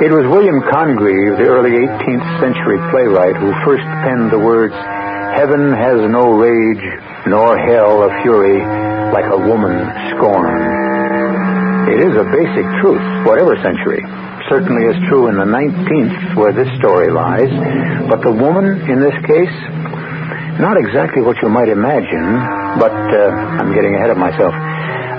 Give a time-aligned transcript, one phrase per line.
[0.00, 4.72] It was William Congreve, the early 18th century playwright, who first penned the words,
[5.36, 6.80] Heaven has no rage,
[7.28, 8.64] nor hell a fury,
[9.12, 9.76] like a woman
[10.16, 10.56] scorned.
[11.92, 14.00] It is a basic truth, whatever century.
[14.48, 17.52] Certainly is true in the 19th, where this story lies.
[18.08, 19.56] But the woman, in this case,
[20.64, 22.40] not exactly what you might imagine,
[22.80, 24.56] but uh, I'm getting ahead of myself.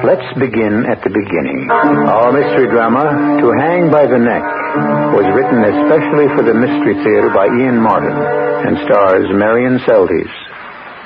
[0.01, 1.70] Let's begin at the beginning.
[1.70, 7.29] Our mystery drama, To Hang by the Neck, was written especially for the Mystery Theater
[7.35, 10.32] by Ian Martin and stars Marian Seldes.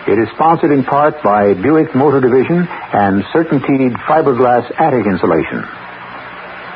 [0.08, 5.66] It is sponsored in part by Buick Motor Division and Certainteed Fiberglass Attic Insulation.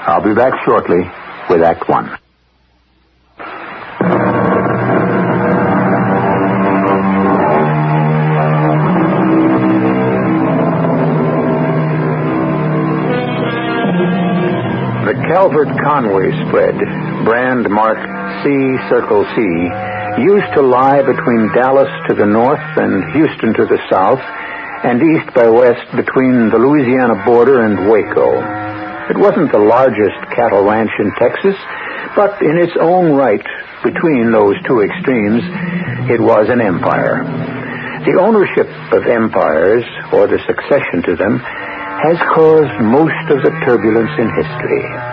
[0.10, 1.06] I'll be back shortly
[1.50, 2.18] with Act One.
[15.50, 16.78] The Calvert Conway spread,
[17.26, 18.06] brand marked
[18.46, 18.54] C
[18.86, 19.42] Circle C,
[20.22, 24.22] used to lie between Dallas to the north and Houston to the south,
[24.86, 28.30] and east by west between the Louisiana border and Waco.
[29.10, 31.58] It wasn't the largest cattle ranch in Texas,
[32.14, 33.42] but in its own right,
[33.82, 35.42] between those two extremes,
[36.14, 37.26] it was an empire.
[38.06, 44.14] The ownership of empires, or the succession to them, has caused most of the turbulence
[44.22, 45.09] in history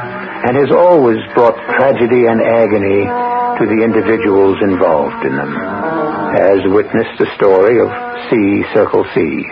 [0.47, 3.02] and has always brought tragedy and agony
[3.58, 5.50] to the individuals involved in them,
[6.38, 7.91] as witnessed the story of
[8.30, 9.43] C Circle C.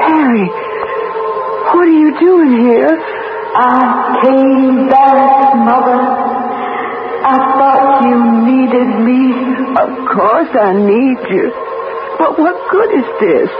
[0.00, 2.96] Carrie, what are you doing here?
[3.56, 6.00] I came back, Mother.
[7.24, 8.16] I thought you
[8.48, 9.22] needed me.
[9.76, 11.52] Of course I need you.
[12.16, 13.50] But what good is this?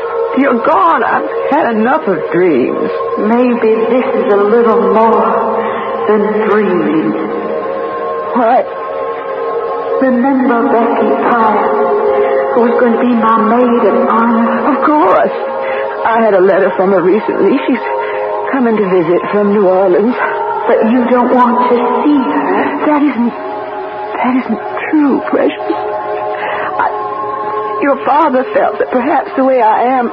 [0.40, 1.04] You're gone.
[1.04, 2.88] I've had enough of dreams.
[3.20, 5.73] Maybe this is a little more
[6.08, 7.10] than dreaming.
[8.36, 8.64] What?
[10.02, 11.70] Remember Becky Pryor,
[12.54, 14.74] who was going to be my maid of honor?
[14.74, 15.36] Of course.
[16.04, 17.56] I had a letter from her recently.
[17.64, 17.84] She's
[18.52, 20.14] coming to visit from New Orleans.
[20.68, 22.52] But you don't want to see her.
[22.88, 23.32] That isn't.
[23.32, 24.60] That isn't
[24.90, 25.76] true, precious.
[26.80, 26.88] I,
[27.82, 30.08] your father felt that perhaps the way I am,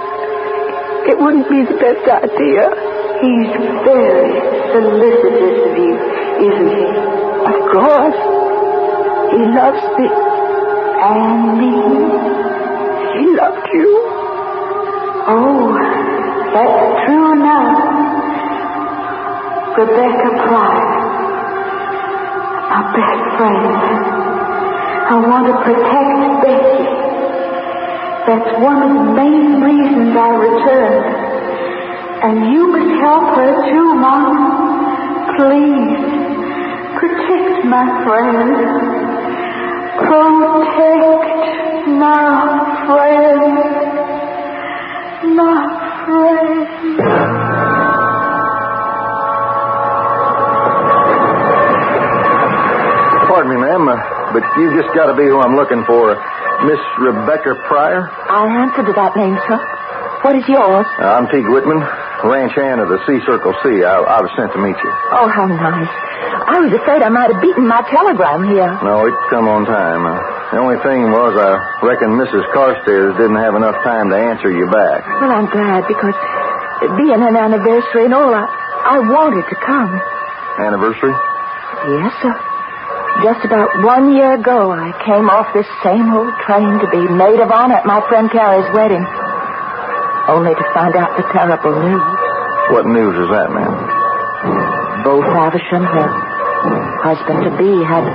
[1.08, 2.68] it wouldn't be the best idea.
[3.22, 3.54] He's
[3.86, 4.34] very
[4.74, 5.94] solicitous of you,
[6.42, 6.86] isn't he?
[7.46, 8.20] Of course.
[9.30, 10.08] He loves me.
[10.10, 11.74] And me.
[13.18, 13.90] He loved you.
[15.30, 15.70] Oh,
[16.54, 17.78] that's true enough.
[19.78, 20.92] Rebecca Pryor,
[22.74, 23.76] our best friend.
[25.10, 26.84] I want to protect Becky.
[28.28, 31.21] That's one of the main reasons I returned.
[32.24, 34.36] And you must help her too, Mom.
[35.38, 35.98] Please,
[37.00, 38.52] protect my friend.
[40.06, 42.26] Protect my
[42.86, 43.54] friend.
[45.36, 45.58] My
[46.06, 47.72] friend.
[53.30, 53.96] Pardon me, ma'am, uh,
[54.34, 56.14] but you've just got to be who I'm looking for.
[56.68, 58.12] Miss Rebecca Pryor?
[58.30, 59.58] I answered to that name, sir.
[60.22, 60.86] What is yours?
[61.00, 61.82] Uh, I'm Teague Whitman,
[62.24, 63.82] ranch hand of the C Circle C.
[63.84, 64.92] I, I was sent to meet you.
[65.16, 65.90] Oh, how nice.
[66.42, 68.72] I was afraid I might have beaten my telegram here.
[68.86, 70.06] No, it's come on time.
[70.06, 70.18] Uh,
[70.54, 72.46] the only thing was I reckon Mrs.
[72.54, 75.02] Carstairs didn't have enough time to answer you back.
[75.22, 76.16] Well, I'm glad because
[76.98, 79.92] being an anniversary and all, I, I wanted to come.
[80.66, 81.14] Anniversary?
[81.88, 82.34] Yes, sir.
[83.22, 87.38] Just about one year ago, I came off this same old train to be maid
[87.44, 89.04] of honor at my friend Carrie's wedding.
[90.28, 92.04] Only to find out the terrible news.
[92.72, 93.74] What news is that, ma'am?
[95.04, 96.10] Beau Faversham, and her
[97.02, 98.06] husband-to-be, had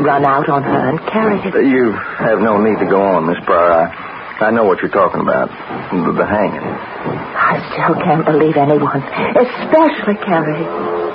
[0.00, 1.54] run out on her and carried it.
[1.66, 3.90] You have no need to go on, Miss Pryor.
[3.90, 5.50] I, I know what you're talking about.
[5.90, 6.62] The, the hanging.
[6.62, 9.02] I still can't believe anyone,
[9.34, 10.64] especially Carrie,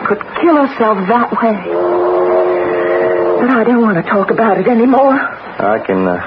[0.05, 1.55] could kill herself that way.
[3.39, 5.15] But I don't want to talk about it anymore.
[5.15, 6.19] I can uh,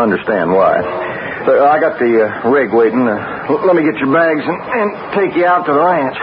[0.00, 0.82] understand why.
[1.46, 3.06] I got the uh, rig waiting.
[3.06, 6.16] Uh, let me get your bags and, and take you out to the ranch.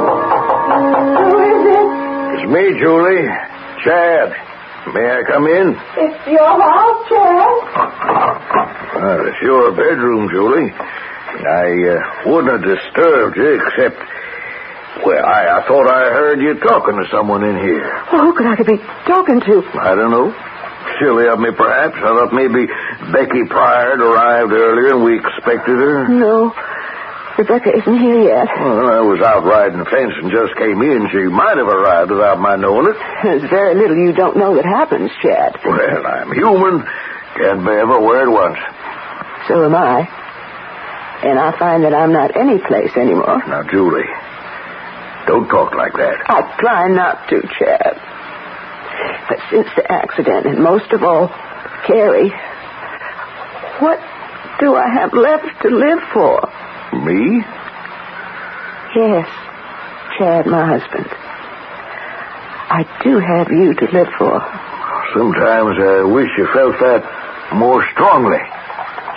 [0.00, 1.86] Who is it?
[2.40, 3.28] It's me, Julie.
[3.84, 4.32] Chad.
[4.94, 5.76] May I come in?
[6.00, 7.56] It's your house, Chad.
[8.96, 10.72] Well, it's your bedroom, Julie.
[10.72, 14.00] I uh, wouldn't have disturbed you except
[15.04, 17.88] well, I, I thought I heard you talking to someone in here.
[18.12, 18.76] Well, who could I be
[19.06, 19.62] talking to?
[19.80, 20.34] I don't know.
[21.00, 21.96] Silly of me, perhaps.
[21.96, 22.66] I thought maybe
[23.12, 26.08] Becky Pryor had arrived earlier and we expected her.
[26.08, 26.52] No.
[27.38, 28.48] Rebecca isn't here yet.
[28.60, 31.08] Well, I was out riding the fence and just came in.
[31.08, 32.96] She might have arrived without my knowing it.
[33.22, 35.56] There's very little you don't know that happens, Chad.
[35.64, 36.84] Well, I'm human.
[37.40, 38.58] Can't be everywhere at once.
[39.48, 40.04] So am I.
[41.24, 43.40] And I find that I'm not any place anymore.
[43.46, 44.04] Now, Julie,
[45.30, 46.26] don't talk like that.
[46.26, 47.94] I try not to, Chad.
[49.28, 51.28] But since the accident, and most of all,
[51.86, 52.34] Carrie,
[53.78, 54.02] what
[54.58, 56.42] do I have left to live for?
[57.06, 57.46] Me?
[58.96, 59.28] Yes,
[60.18, 61.06] Chad, my husband.
[62.72, 64.42] I do have you to live for.
[65.14, 67.06] Sometimes I wish you felt that
[67.54, 68.42] more strongly.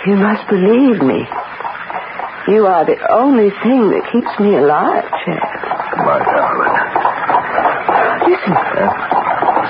[0.06, 1.26] You must believe me.
[2.46, 5.40] You are the only thing that keeps me alive, Chad.
[6.04, 6.76] My darling.
[8.28, 8.52] Listen.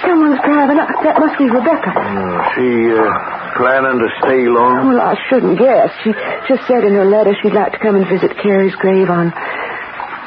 [0.03, 0.91] Someone's driving up.
[1.07, 1.91] That must be Rebecca.
[1.95, 3.07] Uh, she uh,
[3.55, 4.91] planning to stay long?
[4.91, 5.95] Well, I shouldn't guess.
[6.03, 6.11] She
[6.51, 9.31] just said in her letter she'd like to come and visit Carrie's grave on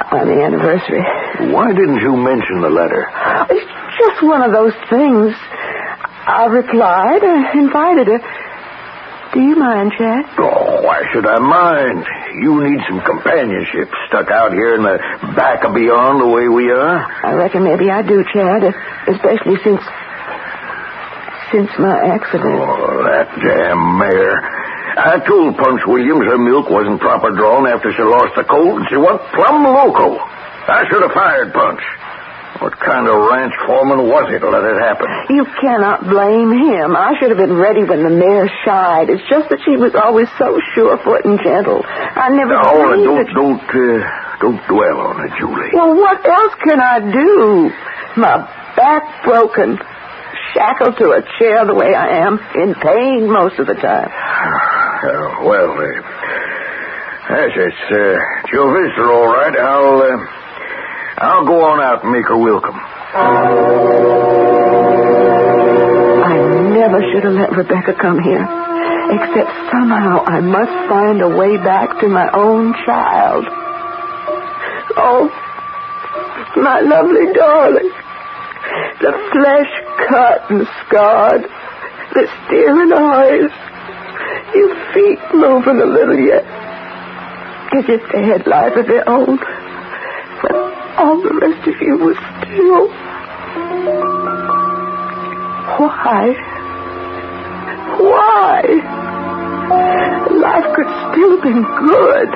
[0.07, 1.03] on the anniversary.
[1.51, 3.11] Why didn't you mention the letter?
[3.51, 3.67] It's
[3.99, 5.35] just one of those things.
[6.27, 8.19] I replied, uh, invited her.
[9.37, 10.25] Do you mind, Chad?
[10.41, 12.01] Oh, why should I mind?
[12.41, 14.97] You need some companionship stuck out here in the
[15.37, 17.05] back of beyond the way we are.
[17.21, 18.65] I reckon maybe I do, Chad,
[19.05, 19.77] especially since
[21.53, 22.49] since my accident.
[22.49, 24.41] Oh, that damn mare.
[25.05, 28.89] I told Punch Williams her milk wasn't proper drawn after she lost the colt, and
[28.89, 30.17] she went plumb loco.
[30.17, 31.83] I should have fired Punch.
[32.59, 35.05] What kind of ranch foreman was he to let it happen?
[35.29, 36.95] You cannot blame him.
[36.95, 39.09] I should have been ready when the mare shied.
[39.09, 41.81] It's just that she was always so sure-foot and gentle.
[41.85, 44.09] I never No, believed don't that- don't uh,
[44.41, 45.69] don't dwell on it, Julie.
[45.73, 47.71] Well, what else can I do?
[48.17, 48.37] My
[48.75, 49.77] back broken,
[50.53, 54.09] shackled to a chair the way I am, in pain most of the time.
[54.97, 55.85] Uh, well, uh,
[57.29, 59.53] yes, it's, uh, it's your visitor, all right.
[59.55, 60.17] I'll uh,
[61.19, 62.77] I'll go on out and make her welcome.
[66.23, 66.37] I
[66.77, 68.45] never should have let Rebecca come here.
[69.09, 73.45] Except somehow I must find a way back to my own child.
[74.97, 75.29] Oh,
[76.57, 77.89] my lovely darling.
[79.01, 79.71] The flesh
[80.09, 81.49] cut and scarred.
[82.13, 83.51] The staring eyes.
[84.53, 86.45] Your feet moving a little yet.
[87.73, 89.39] As if they had life of their own.
[90.41, 92.87] But all the rest of you was still.
[95.77, 96.33] Why?
[97.99, 98.61] Why?
[100.33, 102.29] Life could still have been good.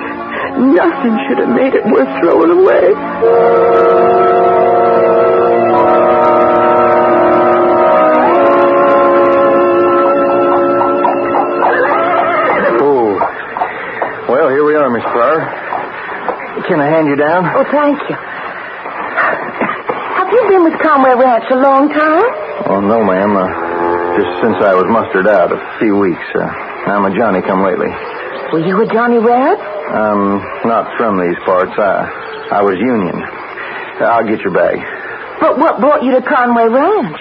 [0.75, 3.91] Nothing should have made it worth throwing away.
[12.83, 13.17] Oh.
[14.29, 16.63] Well, here we are, Miss Pryor.
[16.67, 17.45] Can I hand you down?
[17.55, 18.30] Oh, thank you.
[20.61, 22.21] Been with Conway Ranch a long time?
[22.69, 23.33] Oh, no, ma'am.
[23.33, 23.49] Uh,
[24.13, 26.21] just since I was mustered out a few weeks.
[26.37, 26.45] Uh,
[26.85, 27.89] I'm a Johnny come lately.
[28.53, 29.57] Were you a Johnny Reb?
[29.57, 30.37] I'm
[30.69, 31.73] not from these parts.
[31.73, 32.05] I,
[32.53, 33.17] I was Union.
[34.05, 34.77] I'll get your bag.
[35.41, 37.17] But what brought you to Conway Ranch?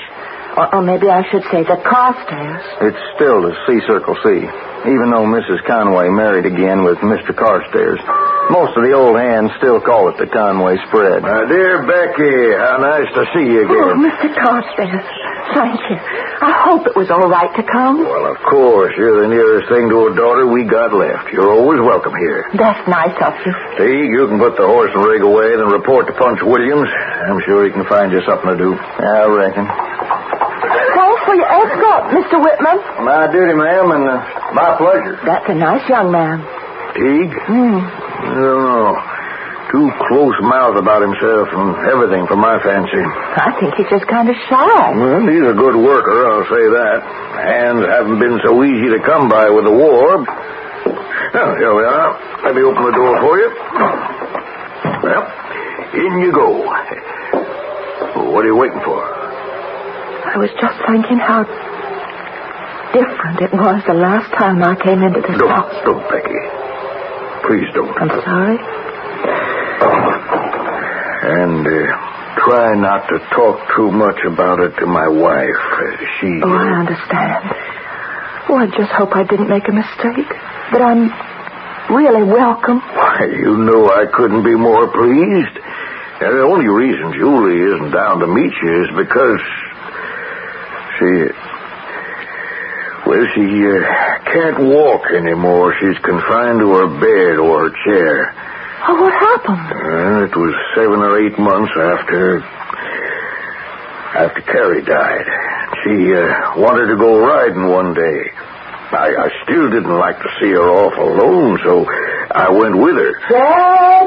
[0.60, 2.60] Or, or maybe I should say the Carstairs.
[2.92, 4.36] It's still the C Circle C,
[4.84, 5.64] even though Mrs.
[5.64, 7.32] Conway married again with Mr.
[7.32, 8.04] Carstairs.
[8.50, 11.22] Most of the old hands still call it the Conway spread.
[11.22, 13.94] My dear Becky, how nice to see you again.
[13.94, 14.02] Oh.
[14.02, 14.26] Mr.
[14.34, 15.06] Carstairs.
[15.54, 15.98] Thank you.
[16.42, 18.02] I hope it was all right to come.
[18.06, 21.30] Well, of course, you're the nearest thing to a daughter we got left.
[21.30, 22.46] You're always welcome here.
[22.54, 23.54] That's nice of you.
[23.78, 26.90] Teague, you can put the horse and rig away, then report to Punch Williams.
[27.30, 28.70] I'm sure he can find you something to do.
[28.74, 29.66] I reckon.
[29.66, 32.36] Thanks for your escort, Mr.
[32.42, 32.78] Whitman.
[33.06, 34.18] My duty, ma'am, and uh,
[34.54, 35.18] my pleasure.
[35.22, 36.42] That's a nice young man.
[36.98, 37.34] Teague?
[37.46, 38.09] Hmm.
[38.20, 38.92] I don't know.
[39.70, 42.98] Too close mouthed about himself and everything for my fancy.
[43.38, 44.82] I think he's just kind of shy.
[44.98, 46.98] Well, he's a good worker, I'll say that.
[47.38, 50.26] Hands haven't been so easy to come by with the war.
[50.26, 52.10] Well, here we are.
[52.42, 53.50] Let me open the door for you.
[55.06, 55.22] Well,
[55.94, 56.66] in you go.
[58.26, 58.98] What are you waiting for?
[58.98, 61.46] I was just thinking how
[62.90, 65.74] different it was the last time I came into this Don't, house.
[65.86, 66.34] don't, Becky.
[67.46, 67.94] Please don't.
[67.98, 68.58] I'm sorry.
[71.20, 75.62] And uh, try not to talk too much about it to my wife.
[76.20, 76.40] She.
[76.42, 77.44] Oh, I understand.
[78.48, 80.28] Oh, I just hope I didn't make a mistake.
[80.72, 81.10] That I'm
[81.94, 82.80] really welcome.
[82.80, 85.56] Why, you know I couldn't be more pleased.
[86.20, 89.40] The only reason Julie isn't down to meet you is because
[90.98, 91.08] she.
[93.10, 93.82] Well, she uh,
[94.30, 95.74] can't walk anymore.
[95.82, 98.30] She's confined to her bed or her chair.
[98.86, 99.66] Oh, what happened?
[99.66, 102.38] Well, it was seven or eight months after.
[104.14, 105.26] after Carrie died.
[105.82, 108.30] She uh, wanted to go riding one day.
[108.94, 111.86] I, I still didn't like to see her off alone, so
[112.30, 113.12] I went with her.
[113.26, 114.06] Chad?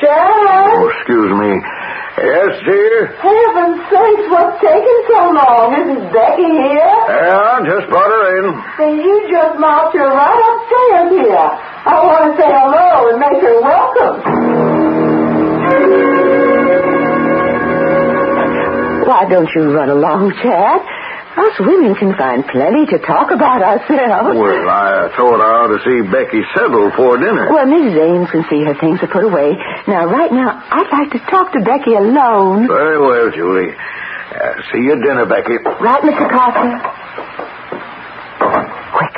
[0.00, 0.72] Chad?
[0.72, 1.52] Oh, excuse me.
[2.20, 3.16] Yes, dear?
[3.16, 5.72] Heaven's sakes, what's taking so long?
[5.72, 6.96] Isn't Becky here?
[7.08, 8.46] Yeah, I just brought her in.
[8.76, 11.48] Then you just marched her right upstairs here.
[11.88, 14.16] I want to say hello and make her welcome.
[19.08, 20.80] Why don't you run along, Chad?
[21.40, 24.36] Us women can find plenty to talk about ourselves.
[24.36, 27.48] Well, I thought I ought to see Becky settled for dinner.
[27.48, 27.96] Well, Mrs.
[27.96, 29.56] Ames can see her things are put away.
[29.88, 32.68] Now, right now, I'd like to talk to Becky alone.
[32.68, 33.72] Very well, Julie.
[33.72, 35.56] Uh, see you at dinner, Becky.
[35.80, 36.28] Right, Mr.
[36.28, 36.76] Carter?
[38.92, 39.14] Quick.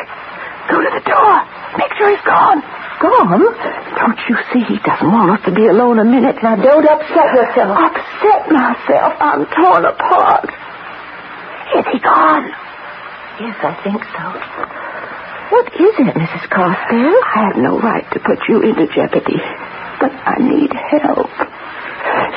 [0.71, 1.33] Go to the door.
[1.77, 2.63] Make sure he's gone.
[3.03, 3.45] Gone?
[3.99, 6.39] Don't you see he doesn't want us to be alone a minute?
[6.43, 7.75] Now, don't upset yourself.
[7.77, 9.13] Upset myself?
[9.19, 10.47] I'm torn apart.
[11.77, 12.47] Is he gone?
[13.41, 14.25] Yes, I think so.
[15.53, 16.45] What is it, Mrs.
[16.53, 17.17] Carstairs?
[17.35, 19.41] I have no right to put you into jeopardy,
[20.01, 21.33] but I need help.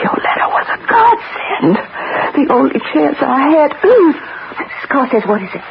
[0.04, 1.76] Your letter was a godsend.
[2.36, 3.72] The only chance I had.
[3.76, 4.88] Mrs.
[4.90, 5.62] Carstairs, what is it?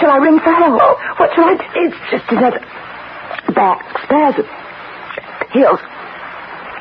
[0.00, 0.80] Shall I ring for help?
[1.18, 1.64] What shall I do?
[1.86, 2.60] It's just another
[3.54, 4.46] back spasm.
[5.52, 5.80] Heels.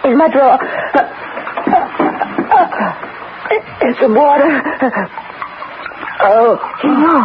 [0.05, 0.57] In my drawer.
[3.81, 4.61] And some water.
[6.25, 6.55] Oh.
[6.83, 7.19] No.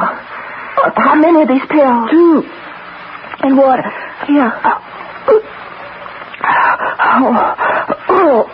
[0.97, 2.11] How many of these pills?
[2.11, 2.43] Two.
[3.41, 3.83] And water.
[4.29, 4.51] Yeah.
[6.99, 7.35] Oh.
[8.09, 8.51] Oh.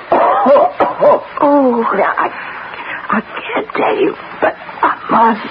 [1.01, 1.27] Oh.
[1.41, 1.81] Oh.
[1.97, 2.29] Now, I,
[3.11, 5.49] I can't tell you, but I must.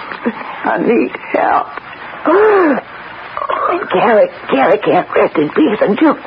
[0.66, 1.68] I need help.
[3.64, 6.20] And Carrie, Carrie can't rest in peace until the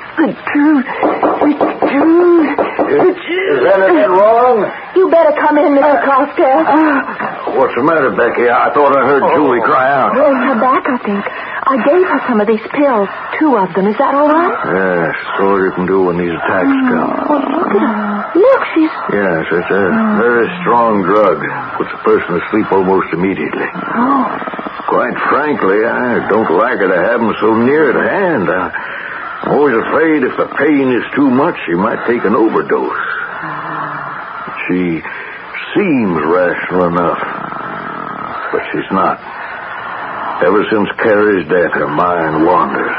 [0.53, 1.07] truth, the
[1.41, 2.59] truth, the truth.
[2.87, 4.67] Is anything wrong?
[4.95, 6.05] You better come in, Mr.
[6.05, 6.63] Costello.
[6.67, 7.16] Uh,
[7.57, 8.45] What's the matter, Becky?
[8.53, 9.33] I thought I heard oh.
[9.33, 10.13] Julie cry out.
[10.13, 11.25] Oh, her back, I think.
[11.67, 13.09] I gave her some of these pills,
[13.41, 13.89] two of them.
[13.89, 14.55] Is that all right?
[14.71, 17.11] Yes, that's all you can do when these attacks oh, come.
[17.27, 18.39] Oh, look at her.
[18.39, 18.93] Look, she's...
[19.09, 19.85] Yes, it's a
[20.21, 21.41] very strong drug.
[21.81, 23.69] Puts a person to sleep almost immediately.
[23.73, 24.29] Oh,
[24.87, 28.47] Quite frankly, I don't like her to have them so near at hand.
[28.47, 33.07] I'm always afraid if the pain is too much, she might take an overdose.
[33.43, 34.55] Ah.
[34.69, 35.03] She
[35.75, 37.21] seems rational enough,
[38.57, 39.21] but she's not.
[40.41, 42.97] Ever since Carrie's death, her mind wanders.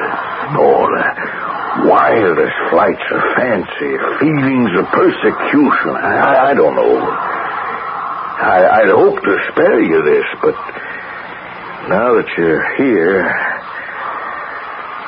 [0.53, 1.05] All the
[1.89, 5.97] wildest flights of fancy, feelings of persecution.
[5.97, 6.97] I, I don't know.
[7.01, 10.53] I, I'd hope to spare you this, but
[11.89, 13.25] now that you're here,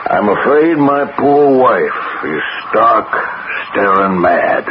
[0.10, 3.10] I'm afraid my poor wife is stark,
[3.70, 4.66] staring mad.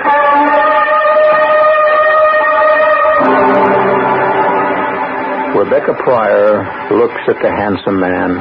[5.57, 6.61] Rebecca Pryor
[6.93, 8.37] looks at the handsome man,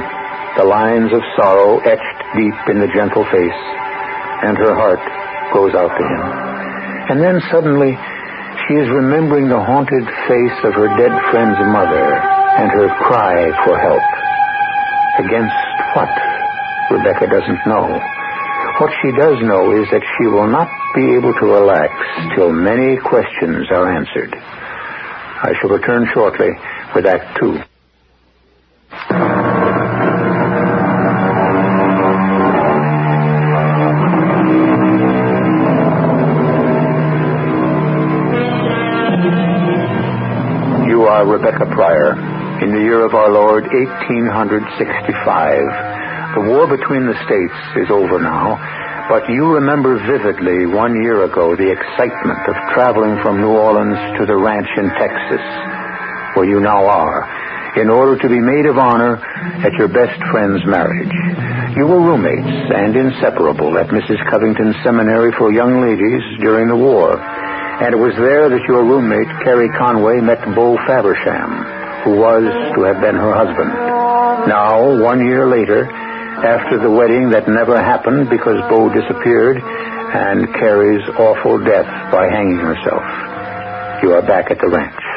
[0.60, 3.62] the lines of sorrow etched deep in the gentle face,
[4.44, 5.00] and her heart
[5.56, 6.24] goes out to him.
[7.08, 7.96] And then suddenly,
[8.68, 12.20] she is remembering the haunted face of her dead friend's mother
[12.60, 14.08] and her cry for help.
[15.24, 15.56] Against
[15.96, 16.12] what?
[16.92, 17.88] Rebecca doesn't know.
[18.84, 21.90] What she does know is that she will not be able to relax
[22.36, 24.36] till many questions are answered.
[24.36, 26.50] I shall return shortly
[26.98, 27.54] with Act Two.
[40.89, 42.18] You are Rebecca Pryor.
[42.63, 46.34] In the year of our Lord, 1865.
[46.34, 48.58] The war between the states is over now,
[49.08, 54.25] but you remember vividly one year ago the excitement of traveling from New Orleans to
[54.25, 55.76] the ranch in Texas,
[56.38, 57.25] where you now are,
[57.82, 59.17] in order to be maid of honor
[59.65, 61.10] at your best friend's marriage.
[61.74, 64.22] You were roommates and inseparable at Mrs.
[64.29, 67.17] Covington's seminary for young ladies during the war.
[67.17, 72.46] And it was there that your roommate, Carrie Conway, met Beau Faversham, who was
[72.77, 73.74] to have been her husband.
[74.46, 81.01] Now, one year later, after the wedding that never happened because Beau disappeared and Carrie's
[81.17, 83.01] awful death by hanging herself.
[84.06, 85.17] you are back at the ranch.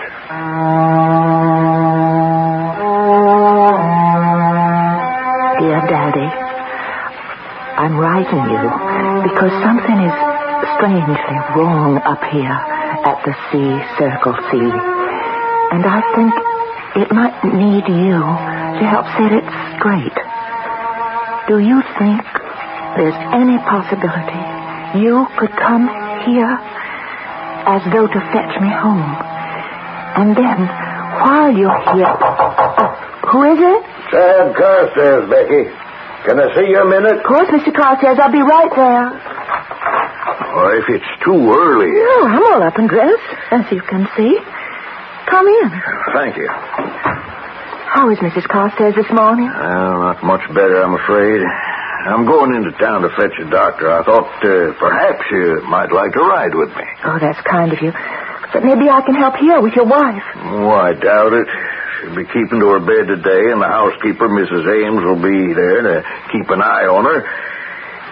[5.60, 6.30] Dear Daddy,
[7.74, 8.62] I'm writing you
[9.26, 10.14] because something is
[10.78, 12.54] strangely wrong up here
[13.10, 13.58] at the C
[13.98, 14.62] Circle C.
[15.74, 16.30] And I think
[16.94, 19.42] it might need you to help set it
[19.74, 20.14] straight.
[21.48, 22.22] Do you think
[22.94, 25.90] there's any possibility you could come
[26.22, 26.54] here
[27.66, 29.29] as though to fetch me home?
[30.16, 30.58] And then,
[31.22, 32.10] while you're here...
[32.10, 32.88] Oh,
[33.30, 33.80] who is it?
[34.10, 35.64] Sam Carstairs, Becky.
[36.26, 37.18] Can I see you a minute?
[37.18, 37.72] Of course, Mr.
[37.72, 38.18] Carstairs.
[38.18, 39.06] I'll be right there.
[40.56, 41.88] Or if it's too early.
[41.94, 44.34] Yeah, I'm all up and dressed, as you can see.
[45.30, 45.70] Come in.
[46.12, 46.48] Thank you.
[46.50, 48.46] How is Mrs.
[48.50, 49.46] Carstairs this morning?
[49.46, 51.42] Well, not much better, I'm afraid.
[52.06, 53.90] I'm going into town to fetch a doctor.
[53.90, 56.84] I thought uh, perhaps you might like to ride with me.
[57.04, 57.92] Oh, that's kind of you.
[58.52, 60.22] But maybe I can help here with your wife.
[60.36, 61.46] Oh, I doubt it.
[62.00, 64.64] She'll be keeping to her bed today, and the housekeeper, Mrs.
[64.66, 65.94] Ames, will be there to
[66.32, 67.22] keep an eye on her.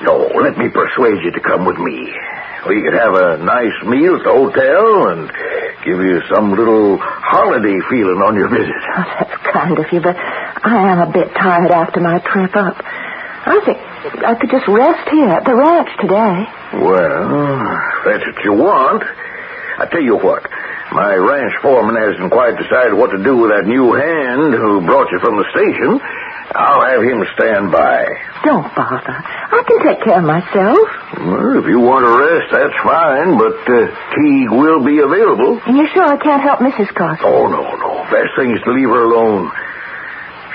[0.06, 2.14] No, let me persuade you to come with me.
[2.68, 5.26] We could have a nice meal at the hotel and
[5.82, 8.78] give you some little holiday feeling on your visit.
[8.94, 12.76] Oh, that's kind of you, but I am a bit tired after my trip up.
[12.84, 13.78] I think
[14.22, 16.46] I could just rest here at the ranch today.
[16.78, 17.26] Well,
[17.98, 19.02] if that's what you want.
[19.78, 20.42] I tell you what,
[20.92, 25.10] my ranch foreman hasn't quite decided what to do with that new hand who brought
[25.12, 26.00] you from the station.
[26.50, 28.08] I'll have him stand by.
[28.42, 29.14] Don't bother.
[29.14, 30.80] I can take care of myself.
[31.20, 35.60] Well, if you want to rest, that's fine, but uh, Teague will be available.
[35.66, 36.88] And you're sure I can't help Mrs.
[36.96, 37.26] Carson?
[37.28, 38.02] Oh, no, no.
[38.10, 39.52] Best thing is to leave her alone.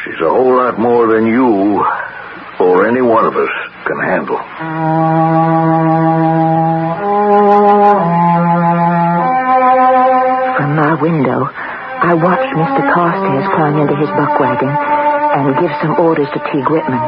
[0.04, 1.86] She's a whole lot more than you
[2.60, 3.54] or any one of us
[3.86, 4.42] can handle.
[12.04, 12.84] I watched Mr.
[12.92, 17.00] Carstairs climb into his buck wagon and give some orders to Teague Whitman,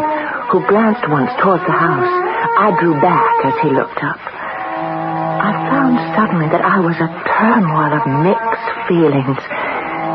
[0.48, 2.08] who glanced once towards the house.
[2.56, 4.16] I drew back as he looked up.
[4.16, 9.36] I found suddenly that I was a turmoil of mixed feelings,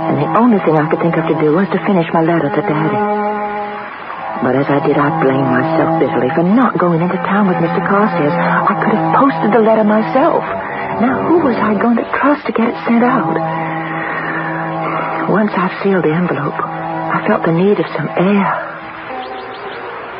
[0.09, 2.49] and the only thing I could think of to do was to finish my letter
[2.49, 3.05] to Daddy.
[4.40, 7.85] But as I did, I blamed myself bitterly for not going into town with Mr.
[7.85, 8.33] Carstairs.
[8.33, 10.40] I could have posted the letter myself.
[11.05, 13.37] Now, who was I going to trust to get it sent out?
[15.31, 18.51] Once I've sealed the envelope, I felt the need of some air.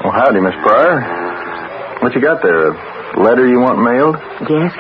[0.07, 1.03] Well, howdy, Miss Pryor.
[2.01, 2.71] What you got there?
[2.71, 4.17] A letter you want mailed?
[4.49, 4.73] Yes,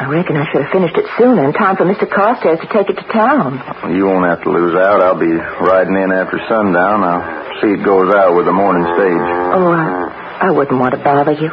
[0.00, 2.08] I reckon I should have finished it sooner in time for Mr.
[2.08, 3.60] Carstairs to take it to town.
[3.94, 5.04] You won't have to lose out.
[5.04, 7.04] I'll be riding in after sundown.
[7.04, 7.22] I'll
[7.60, 9.22] see it goes out with the morning stage.
[9.52, 11.52] Oh, I, I wouldn't want to bother you.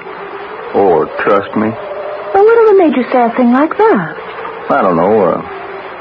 [0.73, 1.67] Or trust me.
[1.67, 4.13] Well, whatever made you say a thing like that?
[4.71, 5.36] I don't know.
[5.36, 5.41] Uh,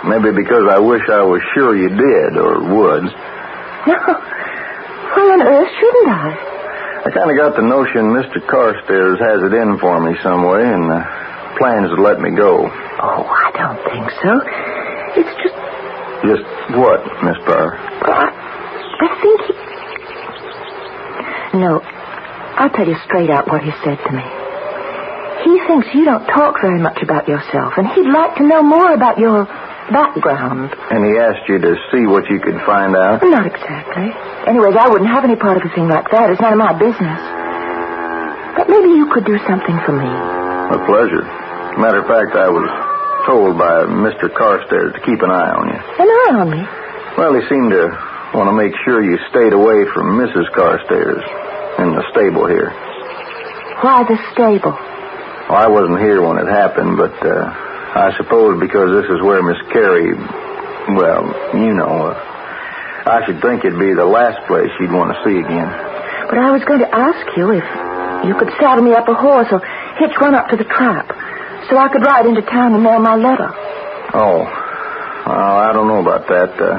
[0.07, 3.05] maybe because I wish I was sure you did or would.
[3.87, 3.99] No.
[5.15, 6.29] Why on earth shouldn't I?
[7.05, 8.41] I kind of got the notion Mr.
[8.49, 11.05] Carstairs has it in for me some way and uh,
[11.61, 12.65] plans to let me go.
[12.65, 14.33] Oh, I don't think so.
[15.21, 15.55] It's just,
[16.25, 16.45] Just
[16.81, 17.77] what, Miss Barr?
[17.77, 18.33] I,
[19.05, 19.53] I think he...
[21.61, 21.79] No,
[22.57, 24.25] I'll tell you straight out what he said to me.
[25.45, 28.95] He thinks you don't talk very much about yourself, and he'd like to know more
[28.95, 29.45] about your
[29.93, 30.73] background.
[30.91, 33.23] And he asked you to see what you could find out?
[33.23, 34.09] Not exactly.
[34.47, 36.31] Anyways, I wouldn't have any part of a thing like that.
[36.31, 37.21] It's none of my business.
[38.57, 40.07] But maybe you could do something for me.
[40.09, 41.25] A pleasure.
[41.77, 42.69] Matter of fact, I was
[43.27, 44.31] told by Mr.
[44.33, 45.81] Carstairs to keep an eye on you.
[45.81, 46.63] An eye on me.
[47.19, 47.91] Well, he seemed to
[48.35, 50.51] want to make sure you stayed away from Mrs.
[50.55, 51.23] Carstairs
[51.79, 52.71] in the stable here.
[53.83, 54.73] Why the stable?
[55.51, 57.51] Well, I wasn't here when it happened, but uh,
[57.95, 60.19] I suppose because this is where Miss Carrie,
[60.99, 62.15] well, you know, uh,
[63.07, 65.71] I should think it'd be the last place you'd want to see again.
[66.27, 67.67] But I was going to ask you if
[68.27, 69.63] you could saddle me up a horse or
[70.03, 71.07] hitch one up to the trap
[71.71, 73.55] so I could ride into town and mail my letter.
[74.11, 76.51] Oh, well, I don't know about that.
[76.59, 76.77] Uh,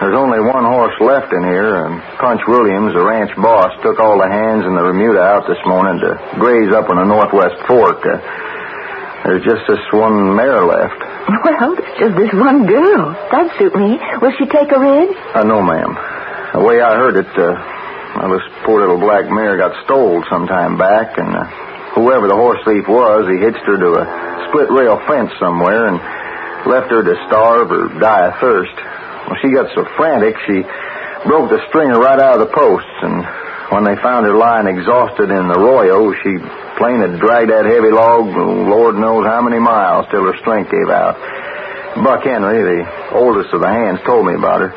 [0.00, 4.18] there's only one horse left in here, and Punch Williams, the ranch boss, took all
[4.18, 8.02] the hands in the remuda out this morning to graze up on the northwest fork.
[8.06, 8.18] Uh,
[9.24, 11.00] there's just this one mare left.
[11.44, 13.16] Well, it's just this one girl.
[13.32, 13.96] That'd suit me.
[14.20, 15.16] Will she take a rig?
[15.32, 15.96] Uh, no, ma'am.
[16.52, 17.56] The way I heard it, uh,
[18.20, 21.44] well, this poor little black mare got stole some time back, and uh,
[21.96, 24.04] whoever the horse thief was, he hitched her to a
[24.48, 25.98] split rail fence somewhere and
[26.68, 28.76] left her to starve or die of thirst.
[28.76, 30.62] Well, she got so frantic, she
[31.24, 33.24] broke the stringer right out of the posts, and
[33.72, 36.36] when they found her lying exhausted in the arroyo, she
[36.76, 40.90] plain had dragged that heavy log, Lord knows how many miles, till her strength gave
[40.90, 41.16] out.
[42.02, 42.82] Buck Henry, the
[43.14, 44.70] oldest of the hands, told me about her.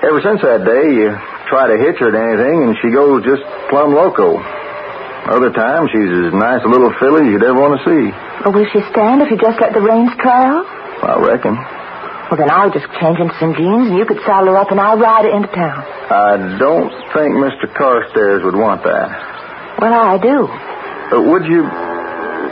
[0.00, 1.12] Ever since that day, you
[1.52, 4.40] try to hitch her to anything, and she goes just plumb loco.
[5.28, 8.04] Other times, she's as nice a little filly as you'd ever want to see.
[8.48, 10.64] Or will she stand if you just let the reins trail?
[11.04, 11.54] I reckon.
[12.32, 14.78] Well, then I'll just change into some jeans and you could saddle her up and
[14.80, 15.82] I'll ride her into town.
[16.08, 17.66] I don't think Mr.
[17.74, 19.10] Carstairs would want that.
[19.82, 20.46] Well, I do.
[21.12, 21.62] Uh, would you...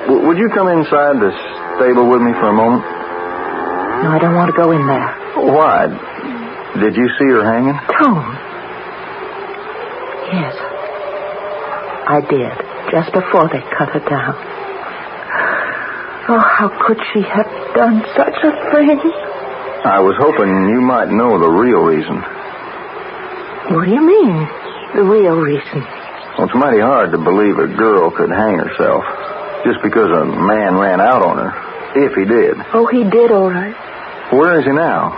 [0.08, 1.30] Would you come inside the
[1.76, 2.82] stable with me for a moment?
[4.02, 5.08] No, I don't want to go in there.
[5.36, 5.86] Why?
[6.80, 7.76] Did you see her hanging?
[7.98, 8.30] Tone.
[10.32, 10.54] Yes.
[12.08, 12.52] I did.
[12.90, 14.34] Just before they cut her down.
[16.30, 19.00] Oh, how could she have done such a thing?
[19.84, 22.16] I was hoping you might know the real reason.
[23.76, 24.48] What do you mean?
[24.96, 25.84] The real reason.
[26.38, 29.02] Well, it's mighty hard to believe a girl could hang herself
[29.66, 31.50] just because a man ran out on her.
[31.98, 32.54] If he did.
[32.72, 33.74] Oh, he did, all right.
[34.30, 35.10] Where is he now?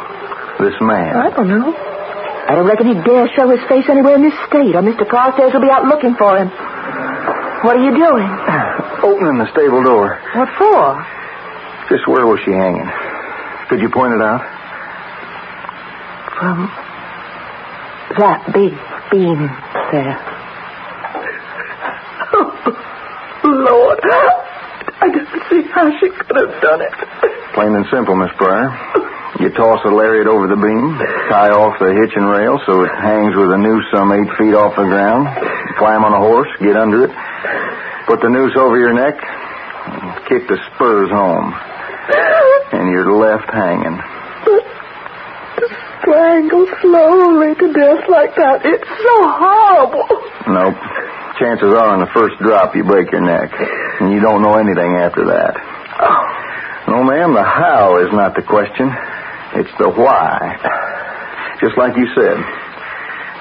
[0.56, 1.12] This man.
[1.20, 1.76] I don't know.
[1.76, 5.04] I don't reckon he'd dare show his face anywhere in this state, or Mr.
[5.04, 6.48] Carstairs will be out looking for him.
[6.48, 8.24] What are you doing?
[9.04, 10.16] Opening the stable door.
[10.32, 11.04] What for?
[11.92, 12.88] Just where was she hanging?
[13.68, 14.40] Could you point it out?
[16.40, 16.64] From
[18.16, 18.72] that big
[19.12, 19.52] beam
[19.92, 20.16] there.
[23.44, 26.94] Lord, I didn't see how she could have done it.
[27.54, 28.70] Plain and simple, Miss Pryor.
[29.40, 30.98] You toss a lariat over the beam,
[31.32, 34.76] tie off the hitching rail so it hangs with a noose some eight feet off
[34.76, 35.24] the ground,
[35.78, 37.12] climb on a horse, get under it,
[38.04, 41.54] put the noose over your neck, and kick the spurs home,
[42.76, 43.96] and you're left hanging.
[46.02, 48.60] Strangled slowly to death like that.
[48.64, 50.08] It's so horrible.
[50.48, 50.76] Nope.
[51.40, 53.48] Chances are on the first drop you break your neck,
[53.98, 55.56] and you don't know anything after that.
[55.56, 56.92] Oh.
[56.92, 58.92] No, ma'am, the how is not the question.
[59.56, 60.60] It's the why.
[61.64, 62.36] Just like you said.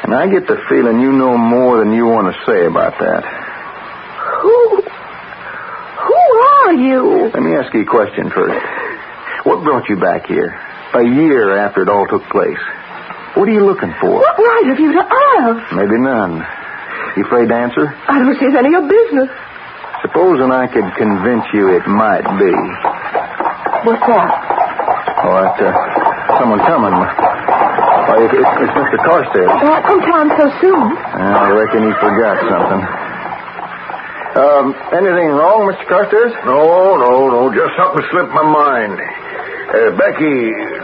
[0.04, 3.24] And I get the feeling you know more than you want to say about that.
[4.40, 4.82] Who?
[6.00, 7.32] Who are you?
[7.34, 8.64] Let me ask you a question first.
[9.44, 10.56] What brought you back here?
[10.94, 12.64] A year after it all took place.
[13.36, 14.24] What are you looking for?
[14.24, 15.76] What right have you to ask?
[15.76, 16.48] Maybe none.
[17.20, 17.84] You afraid to answer?
[18.08, 19.28] I don't see it's any of your business.
[20.08, 22.56] Supposing I could convince you it might be.
[23.84, 24.32] What's that?
[25.28, 25.68] Oh, that's uh,
[26.40, 26.96] someone coming.
[26.96, 28.98] Oh, it, it, it's Mr.
[29.04, 29.52] Carstairs.
[29.52, 30.80] That come time so soon.
[30.96, 32.82] I reckon he forgot something.
[34.40, 35.84] Um, anything wrong, Mr.
[35.92, 36.32] Carstairs?
[36.48, 37.42] No, no, no.
[37.52, 38.96] Just something slipped my mind.
[38.96, 40.40] Uh, Becky,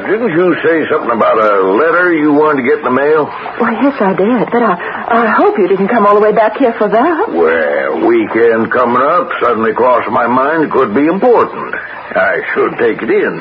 [0.06, 3.26] didn't you say something about a letter you wanted to get in the mail?
[3.58, 4.46] Why, yes, I did.
[4.50, 4.74] But I,
[5.10, 7.30] I hope you didn't come all the way back here for that.
[7.30, 11.74] Well, weekend coming up suddenly crossed my mind it could be important.
[11.76, 13.36] I should take it in.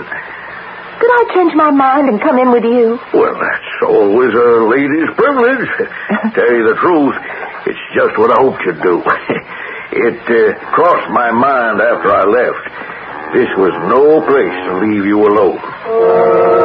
[1.04, 2.96] Could I change my mind and come in with you?
[3.12, 5.68] Well, that's always a lady's privilege.
[5.68, 7.16] To tell you the truth,
[7.66, 9.02] it's just what I hoped you'd do.
[9.92, 12.93] it uh, crossed my mind after I left.
[13.32, 16.64] This was no place to leave you alone.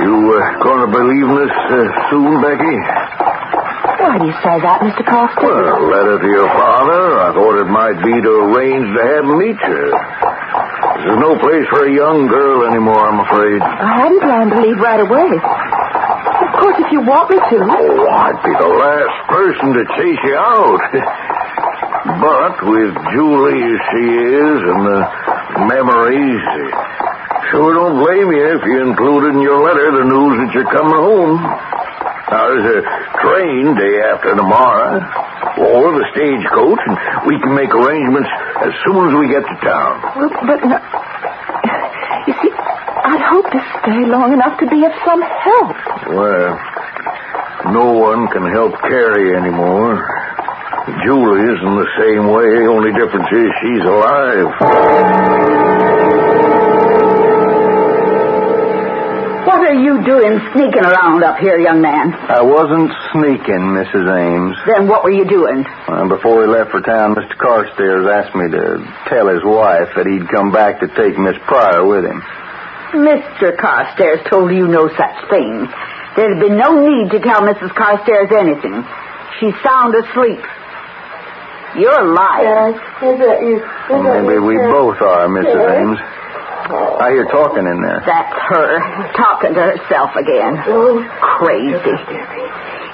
[0.00, 1.78] You uh, going to believe us uh,
[2.10, 2.76] soon, Becky?
[4.00, 5.04] Why do you say that, Mr.
[5.04, 5.44] Carstairs?
[5.44, 7.02] Well, a letter to your father.
[7.20, 9.84] I thought it might be to arrange to have him meet you.
[11.00, 13.60] This is no place for a young girl anymore, I'm afraid.
[13.60, 15.30] I hadn't planned to leave right away.
[16.60, 17.56] Of course, if you want me to.
[17.56, 20.84] Oh, I'd be the last person to chase you out.
[22.20, 25.00] but with Julie as she is and the
[25.72, 26.44] memories,
[27.48, 31.00] sure don't blame you if you included in your letter the news that you're coming
[31.00, 31.40] home.
[31.40, 32.80] Now, there's a
[33.24, 35.00] train day after tomorrow,
[35.64, 38.28] or the stagecoach, and we can make arrangements
[38.60, 39.96] as soon as we get to town.
[40.12, 41.09] Well, but no.
[43.10, 45.76] You see, I'd hoped to stay long enough to be of some help.
[46.08, 46.58] Well,
[47.72, 50.06] no one can help Carrie anymore.
[51.04, 52.50] Julie isn't the same way.
[52.62, 54.50] The only difference is she's alive.
[59.46, 62.12] What are you doing sneaking around up here, young man?
[62.14, 64.06] I wasn't sneaking, Mrs.
[64.06, 64.56] Ames.
[64.66, 65.64] Then what were you doing?
[65.88, 67.36] Uh, before we left for town, Mr.
[67.36, 71.84] Carstairs asked me to tell his wife that he'd come back to take Miss Pryor
[71.86, 72.22] with him.
[72.92, 73.56] Mr.
[73.56, 75.68] Carstairs told you no such thing.
[76.16, 77.74] There's been no need to tell Mrs.
[77.74, 78.84] Carstairs anything.
[79.38, 80.42] She's sound asleep.
[81.78, 82.74] You're lying.
[83.00, 85.54] Maybe we both are, Mrs.
[85.54, 85.98] Ames.
[86.70, 88.02] I hear talking in there.
[88.06, 88.78] That's her
[89.14, 90.58] talking to herself again.
[91.38, 91.96] Crazy.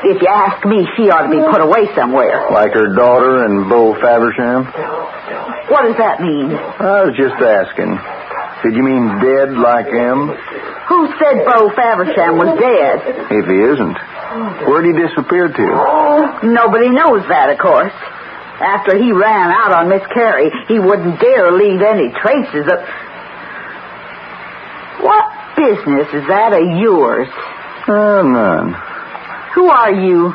[0.05, 2.47] If you ask me, she ought to be put away somewhere.
[2.53, 4.65] Like her daughter and Beau Faversham?
[5.73, 6.53] What does that mean?
[6.53, 7.97] I was just asking.
[8.63, 10.29] Did you mean dead like him?
[10.89, 12.99] Who said Beau Faversham was dead?
[13.31, 13.99] If he isn't,
[14.67, 15.67] where'd he disappear to?
[16.47, 17.93] Nobody knows that, of course.
[18.59, 22.79] After he ran out on Miss Carrie, he wouldn't dare leave any traces of.
[25.05, 25.25] What
[25.57, 27.29] business is that of yours?
[27.87, 28.73] Uh, none.
[29.55, 30.33] Who are you?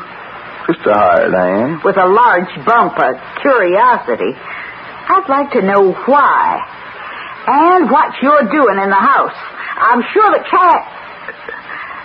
[0.68, 1.84] Just a hired hand.
[1.84, 4.38] With a large bump of curiosity.
[4.38, 6.62] I'd like to know why.
[7.48, 9.36] And what you're doing in the house.
[9.78, 10.82] I'm sure the cat.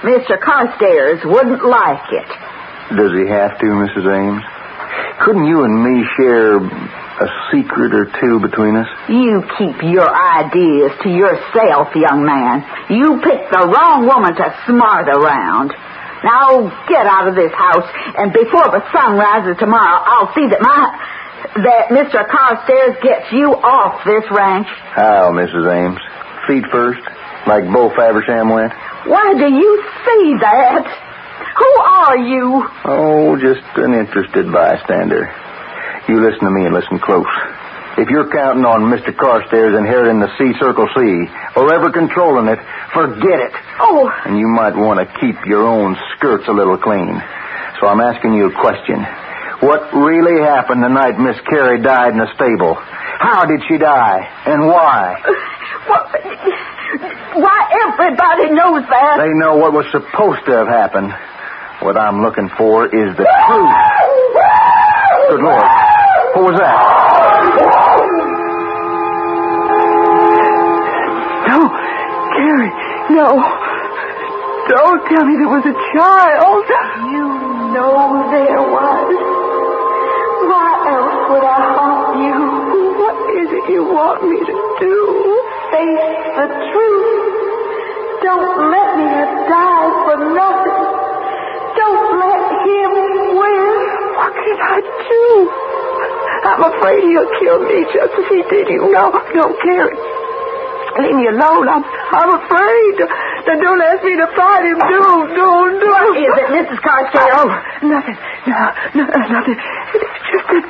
[0.03, 0.41] Mr.
[0.41, 2.29] Carstairs wouldn't like it.
[2.97, 4.07] Does he have to, Mrs.
[4.07, 4.45] Ames?
[5.25, 8.87] Couldn't you and me share a secret or two between us?
[9.09, 12.63] You keep your ideas to yourself, young man.
[12.93, 15.73] You picked the wrong woman to smart around.
[16.25, 20.61] Now get out of this house, and before the sun rises tomorrow, I'll see that
[20.61, 20.85] my
[21.57, 22.27] that Mr.
[22.29, 24.69] Carstairs gets you off this ranch.
[24.95, 25.65] How, Mrs.
[25.69, 26.01] Ames?
[26.47, 27.01] Feet first,
[27.47, 28.73] like Beau Faversham went?
[29.07, 29.73] Why do you
[30.05, 30.85] say that?
[31.57, 32.69] Who are you?
[32.85, 35.33] Oh, just an interested bystander.
[36.09, 37.27] You listen to me and listen close.
[37.99, 39.17] If you're counting on Mr.
[39.17, 41.01] Carstairs inheriting the C Circle C,
[41.57, 42.59] or ever controlling it,
[42.93, 43.53] forget it.
[43.81, 47.09] Oh, And you might want to keep your own skirts a little clean.
[47.81, 49.01] So I'm asking you a question.
[49.61, 52.75] What really happened the night Miss Carrie died in the stable?
[52.77, 54.21] How did she die?
[54.47, 55.17] And why?
[55.89, 56.13] what?
[57.37, 59.17] Why, everybody knows that.
[59.19, 61.13] They know what was supposed to have happened.
[61.81, 63.77] What I'm looking for is the truth.
[65.29, 65.69] Good Lord.
[66.37, 66.77] What was that?
[71.49, 71.61] No,
[72.37, 72.73] Carrie,
[73.13, 73.29] no.
[74.69, 76.65] Don't tell me there was a child.
[77.13, 77.25] You
[77.77, 78.96] know there was.
[81.27, 82.39] Would I haunt you?
[83.03, 84.97] What is it you want me to do?
[85.75, 87.35] Face the truth.
[88.23, 90.87] Don't let me have died for nothing.
[91.75, 92.93] Don't let him
[93.43, 93.75] win.
[94.17, 95.27] What can I do?
[96.47, 98.87] I'm afraid he'll kill me just as he did you.
[98.95, 99.99] No, no, Carrie.
[100.97, 101.69] Leave me alone.
[101.69, 102.97] I'm, I'm afraid.
[103.45, 104.79] Now, don't ask me to fight him.
[104.79, 105.93] Don't, don't, don't.
[105.93, 106.81] What is it, Mrs.
[106.81, 107.37] Carstairs?
[107.37, 107.51] Oh,
[107.85, 108.17] nothing.
[108.49, 108.61] No,
[108.95, 109.59] no, nothing.
[109.93, 110.61] It's just a,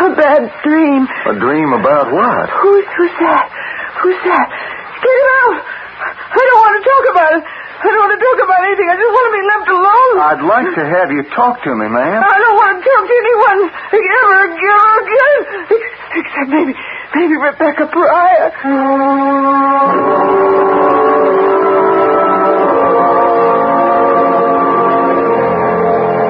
[0.00, 1.04] a bad dream.
[1.28, 2.46] A dream about what?
[2.62, 3.46] Who, who's that?
[4.02, 4.46] Who's that?
[5.00, 5.56] Get him out.
[6.30, 7.42] I don't want to talk about it.
[7.44, 8.88] I don't want to talk about anything.
[8.92, 10.14] I just want to be left alone.
[10.20, 12.20] I'd like to have you talk to me, ma'am.
[12.24, 13.60] I don't want to talk to anyone
[13.96, 15.40] ever, ever again.
[16.10, 16.72] Except maybe,
[17.16, 18.52] maybe Rebecca Pryor.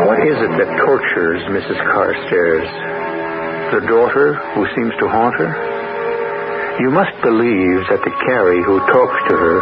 [0.08, 1.78] What is it that tortures Mrs.
[1.92, 2.68] Carstairs?
[3.70, 5.50] The daughter who seems to haunt her?
[6.82, 9.56] You must believe that the Carrie who talks to her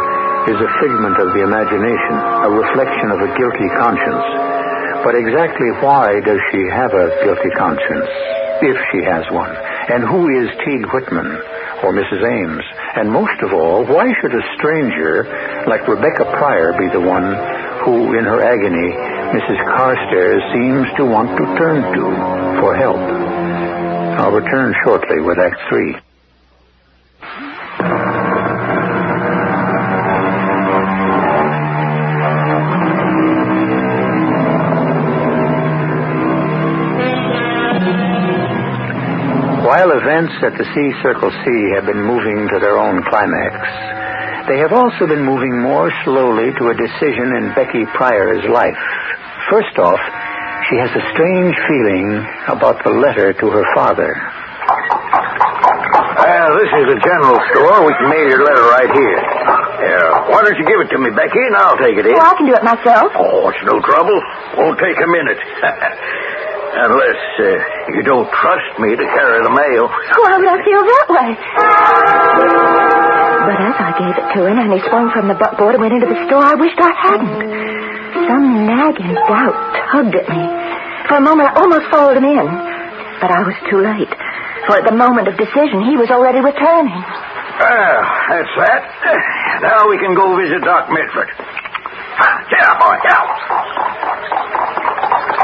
[0.49, 4.25] is a figment of the imagination, a reflection of a guilty conscience.
[5.05, 8.09] But exactly why does she have a guilty conscience,
[8.65, 9.53] if she has one?
[9.93, 11.29] And who is Teague Whitman
[11.85, 12.25] or Mrs.
[12.25, 12.65] Ames?
[12.97, 15.29] And most of all, why should a stranger
[15.69, 17.29] like Rebecca Pryor be the one
[17.85, 18.89] who, in her agony,
[19.37, 19.61] Mrs.
[19.77, 22.05] Carstairs seems to want to turn to
[22.57, 23.28] for help?
[24.19, 25.95] I'll return shortly with Act Three.
[39.63, 43.55] While events at the C Circle C have been moving to their own climax,
[44.49, 48.75] they have also been moving more slowly to a decision in Becky Pryor's life.
[49.49, 49.99] First off,
[50.69, 52.07] she has a strange feeling
[52.47, 54.13] about the letter to her father.
[56.19, 57.85] Well, this is a general store.
[57.89, 59.19] We can mail your letter right here.
[59.81, 60.29] Yeah.
[60.29, 62.13] Why don't you give it to me, Becky, and I'll take it in.
[62.13, 63.09] Oh, I can do it myself.
[63.17, 64.17] Oh, it's no trouble.
[64.61, 65.39] Won't take a minute.
[66.69, 67.49] Unless uh,
[67.97, 69.89] you don't trust me to carry the mail.
[69.89, 71.29] Why would I feel that way?
[73.49, 75.97] But as I gave it to him and he swung from the buckboard and went
[75.97, 77.98] into the store, I wished I hadn't.
[78.13, 79.57] Some nagging doubt
[79.91, 80.43] tugged at me.
[81.07, 82.47] For a moment, I almost followed him in.
[83.21, 84.11] But I was too late.
[84.67, 86.93] For at the moment of decision, he was already returning.
[87.59, 87.99] Well,
[88.31, 88.81] that's that.
[89.61, 91.27] Now we can go visit Doc Mitford.
[91.35, 93.27] Ah, Get up, boy, get up.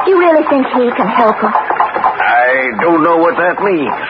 [0.08, 1.51] You really think he can help her?
[1.51, 4.06] I don't know what that means.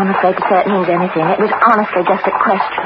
[0.00, 1.22] I'm afraid to say it means anything.
[1.28, 2.84] It was honestly just a question.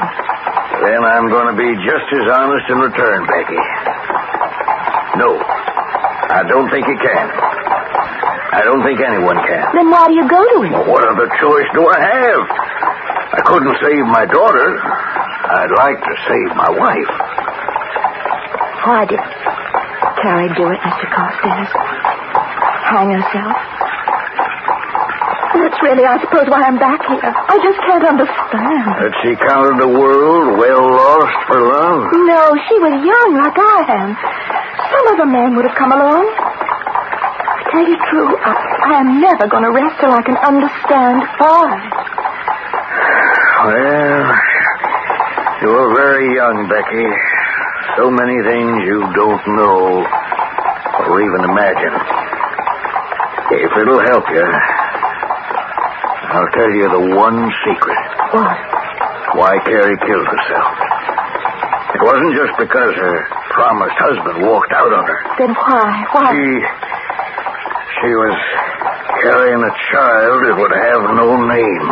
[0.83, 3.57] Then I'm going to be just as honest in return, Becky.
[5.17, 5.37] No.
[5.37, 7.27] I don't think he can.
[8.53, 9.65] I don't think anyone can.
[9.75, 10.73] Then why do you go to him?
[10.87, 12.41] What other choice do I have?
[13.37, 14.67] I couldn't save my daughter.
[14.81, 17.11] I'd like to save my wife.
[18.87, 19.19] Why did
[20.21, 21.05] Carrie do it, Mr.
[21.11, 21.69] Carstairs?
[22.87, 23.57] Hang herself?
[25.57, 27.33] That's really, I suppose, why I'm back here.
[27.33, 28.85] I just can't understand.
[29.01, 32.01] That she counted the world well lost for love.
[32.29, 34.09] No, she was young like I am.
[34.97, 36.25] Some other man would have come along.
[36.25, 38.49] To tell you true, I,
[38.89, 41.69] I am never going to rest till I can understand why.
[43.61, 44.25] Well,
[45.61, 47.05] you're very young, Becky.
[47.93, 51.93] So many things you don't know or even imagine.
[53.53, 54.47] If it'll help you,
[56.33, 58.01] I'll tell you the one secret.
[58.33, 58.57] What?
[59.37, 60.73] Why Carrie killed herself.
[61.93, 65.19] It wasn't just because her promised husband walked out on her.
[65.41, 65.89] Then why?
[66.13, 66.29] Why?
[66.29, 66.45] She.
[67.97, 68.37] She was
[69.25, 71.89] carrying a child that would have no name.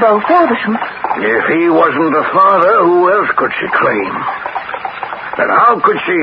[0.00, 0.80] Beau Faversham.
[1.20, 4.12] If he wasn't the father, who else could she claim?
[5.44, 6.18] And how could she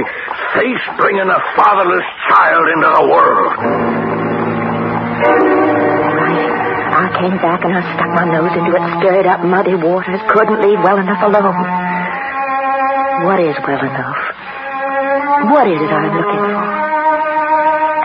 [0.58, 3.54] face bringing a fatherless child into the world?
[6.96, 10.62] I came back and I stuck my nose into it, stirred up muddy waters, couldn't
[10.66, 11.85] leave well enough alone.
[13.26, 14.22] What is well enough?
[15.50, 16.62] What is it I'm looking for?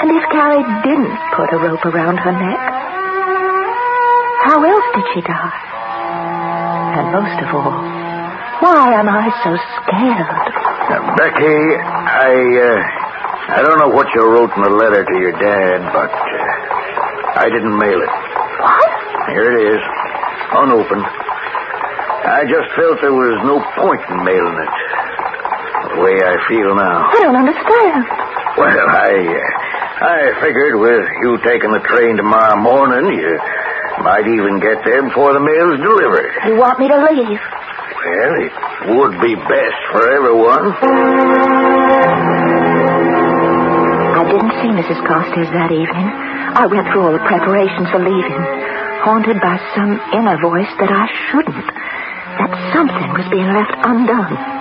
[0.00, 2.60] And if Carrie didn't put a rope around her neck,
[4.48, 5.60] how else did she die?
[6.96, 7.76] And most of all,
[8.64, 10.40] why am I so scared?
[10.88, 12.32] Now, Becky, I,
[12.64, 12.80] uh,
[13.54, 17.52] I don't know what you wrote in the letter to your dad, but uh, I
[17.52, 18.08] didn't mail it.
[18.08, 18.90] What?
[19.36, 19.82] Here it is,
[20.56, 21.04] unopened.
[22.24, 24.79] I just felt there was no point in mailing it.
[26.00, 27.12] Way I feel now.
[27.12, 28.00] I don't understand.
[28.56, 33.36] Well, I, uh, I figured with you taking the train tomorrow morning, you
[34.00, 36.32] might even get there before the mail's delivered.
[36.48, 37.36] You want me to leave?
[37.36, 38.52] Well, it
[38.96, 40.72] would be best for everyone.
[44.16, 45.04] I didn't see Mrs.
[45.04, 46.08] Carstairs that evening.
[46.56, 48.40] I went through all the preparations for leaving,
[49.04, 51.68] haunted by some inner voice that I shouldn't.
[52.40, 54.59] That something was being left undone.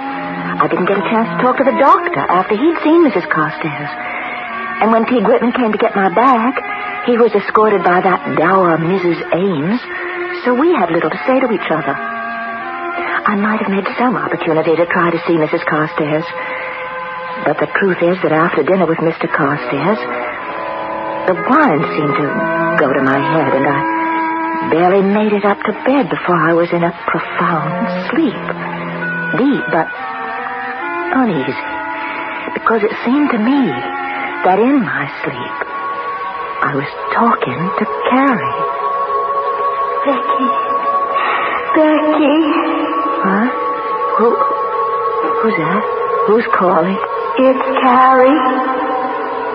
[0.59, 3.23] I didn't get a chance to talk to the doctor after he'd seen Mrs.
[3.31, 3.91] Carstairs.
[4.83, 6.59] And when Teague Whitman came to get my bag,
[7.07, 9.19] he was escorted by that dour Mrs.
[9.31, 9.79] Ames,
[10.43, 11.95] so we had little to say to each other.
[11.95, 15.63] I might have made some opportunity to try to see Mrs.
[15.63, 16.27] Carstairs.
[17.47, 19.31] But the truth is that after dinner with Mr.
[19.31, 19.99] Carstairs,
[21.31, 22.27] the wine seemed to
[22.83, 23.79] go to my head, and I
[24.75, 28.43] barely made it up to bed before I was in a profound sleep.
[29.39, 29.87] Deep, but
[31.13, 31.57] uneasy.
[32.53, 33.61] Because it seemed to me
[34.45, 35.55] that in my sleep,
[36.61, 38.57] I was talking to Carrie.
[40.05, 40.47] Becky.
[41.75, 42.37] Becky.
[43.21, 43.47] Huh?
[44.17, 44.27] Who?
[45.43, 45.83] Who's that?
[46.27, 46.97] Who's calling?
[47.37, 48.39] It's Carrie.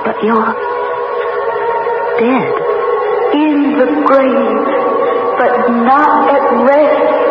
[0.05, 0.55] But you're
[2.21, 2.55] dead.
[3.35, 4.65] In the grave,
[5.39, 7.24] but not at rest.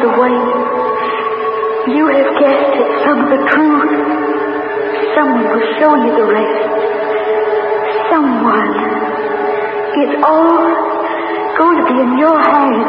[0.00, 0.36] The way.
[1.96, 3.92] You have guessed at some of the truth.
[5.16, 6.70] Someone will show you the rest.
[8.08, 8.72] Someone.
[10.00, 10.60] It's all
[11.58, 12.88] going to be in your hands.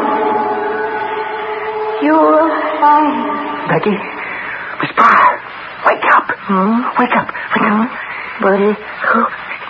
[2.02, 2.48] Your
[2.80, 3.68] hands.
[3.68, 3.96] Becky?
[4.80, 5.34] Miss Pryor,
[5.86, 6.26] wake up.
[6.48, 6.80] Hmm?
[6.98, 7.28] Wake up.
[7.28, 7.90] Wake up.
[8.42, 8.76] What is...
[9.12, 9.20] Who?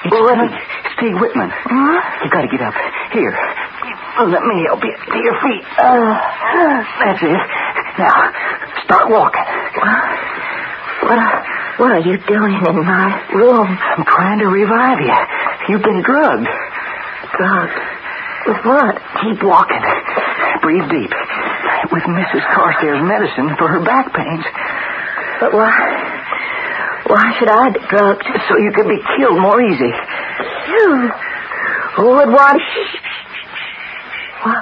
[0.04, 0.50] It's What
[0.96, 1.14] Steve.
[1.20, 1.50] Whitman.
[1.50, 2.24] Huh?
[2.24, 2.74] You gotta get up.
[3.12, 3.34] Here.
[4.22, 5.64] Let me help you to your feet.
[5.78, 6.14] Uh,
[7.02, 7.42] That's it.
[7.98, 8.30] Now,
[8.86, 9.48] start walking.
[11.02, 11.18] what,
[11.82, 13.66] what are you doing in my room?
[13.66, 15.18] I'm trying to revive you.
[15.68, 16.48] You've been drugged.
[17.34, 17.78] Drugged?
[18.46, 18.94] With what?
[19.26, 19.82] Keep walking.
[20.62, 21.12] Breathe deep.
[21.90, 22.46] With Mrs.
[22.54, 24.44] Carstairs' medicine for her back pains.
[25.40, 25.74] But why...
[27.10, 28.22] Why should I be drugged?
[28.48, 29.90] So you could be killed more easy.
[31.96, 32.62] Who would want...
[34.42, 34.58] Why,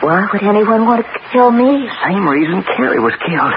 [0.00, 1.88] why would anyone want to kill me?
[2.06, 3.54] Same reason Carrie was killed.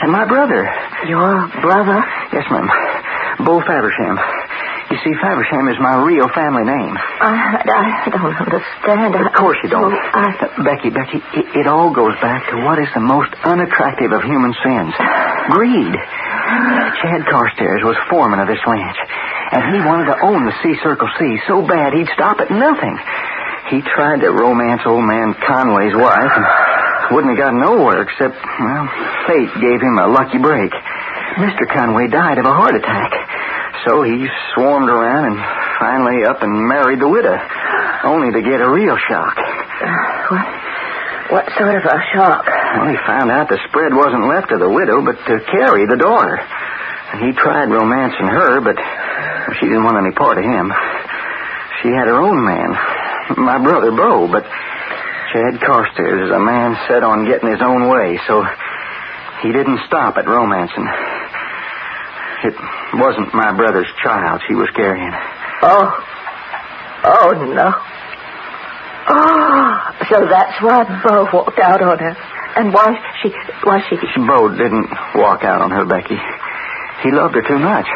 [0.00, 0.64] And my brother.
[1.06, 2.02] Your brother?
[2.32, 2.66] Yes, ma'am.
[3.44, 4.16] Beau Faversham.
[4.90, 6.94] You see, Faversham is my real family name.
[6.96, 9.14] I, I don't understand.
[9.16, 9.92] Of course you don't.
[9.92, 14.22] I, Becky, Becky, it, it all goes back to what is the most unattractive of
[14.22, 14.92] human sins
[15.50, 15.94] greed.
[17.00, 18.96] Chad Carstairs was foreman of this ranch,
[19.52, 22.96] and he wanted to own the C Circle C so bad he'd stop at nothing.
[23.70, 26.46] He tried to romance old man Conway's wife and
[27.12, 28.86] wouldn't have got nowhere except, well,
[29.26, 30.72] fate gave him a lucky break.
[31.40, 31.64] Mr.
[31.72, 33.12] Conway died of a heart attack.
[33.84, 35.38] So he swarmed around and
[35.80, 37.36] finally up and married the widow,
[38.04, 39.36] only to get a real shock.
[40.30, 40.46] what,
[41.32, 42.46] what sort of a shock?
[42.46, 46.00] Well, he found out the spread wasn't left to the widow, but to Carrie, the
[46.00, 46.40] daughter.
[47.12, 48.76] And he tried romancing her, but
[49.60, 50.72] she didn't want any part of him.
[51.82, 52.72] She had her own man,
[53.36, 54.44] my brother Beau, but
[55.32, 58.44] Chad Carstairs is a man set on getting his own way, so
[59.42, 60.86] he didn't stop at romancing.
[62.44, 62.54] It
[62.94, 65.12] wasn't my brother's child she was carrying.
[65.62, 65.88] Oh.
[67.04, 67.68] Oh, no.
[69.06, 69.74] Oh,
[70.08, 72.16] so that's why Beau walked out on her.
[72.56, 73.30] And why she,
[73.64, 73.96] why she...
[74.26, 76.16] Beau didn't walk out on her, Becky.
[77.02, 77.86] He loved her too much.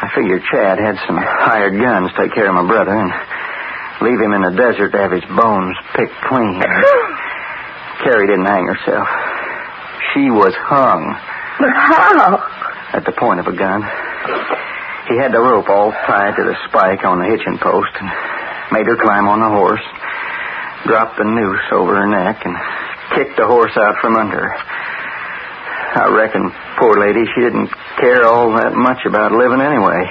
[0.00, 3.12] I figured Chad had some hired guns take care of my brother and
[4.00, 6.60] leave him in the desert to have his bones picked clean.
[8.04, 9.06] Carrie didn't hang herself.
[10.12, 11.04] She was hung.
[11.60, 12.40] But how?
[12.96, 13.84] At the point of a gun.
[15.08, 18.08] He had the rope all tied to the spike on the hitching post and
[18.72, 19.84] made her climb on the horse,
[20.86, 22.56] dropped the noose over her neck, and
[23.14, 24.54] kicked the horse out from under her.
[25.90, 30.06] I reckon, poor lady, she didn't care all that much about living anyway.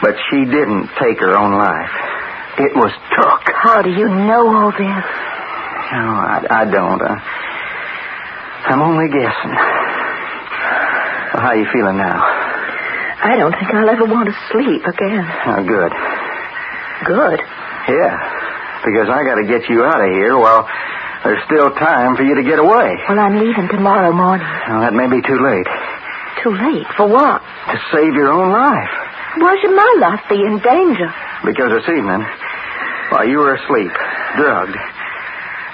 [0.00, 1.90] But she didn't take her own life.
[2.58, 3.42] It was took.
[3.54, 5.04] How do you know all this?
[5.94, 7.00] No, I, I don't.
[7.00, 7.14] I,
[8.66, 9.54] I'm only guessing.
[11.32, 12.18] Well, how you feeling now?
[12.18, 15.22] I don't think I'll ever want to sleep again.
[15.46, 15.92] Oh, good.
[17.06, 17.38] Good.
[17.88, 18.14] Yeah,
[18.84, 20.66] because I got to get you out of here while
[21.24, 22.98] there's still time for you to get away.
[23.08, 24.46] Well, I'm leaving tomorrow morning.
[24.68, 25.68] Well, that may be too late.
[26.42, 26.86] Too late.
[26.96, 27.40] For what?
[27.70, 28.92] To save your own life.
[29.36, 31.12] Why should my life be in danger?
[31.44, 32.24] Because this evening,
[33.10, 33.92] while you were asleep,
[34.36, 34.76] drugged,